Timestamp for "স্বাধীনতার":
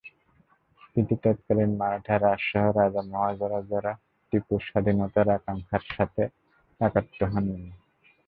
4.61-5.27